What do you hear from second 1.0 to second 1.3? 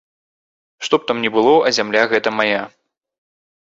б там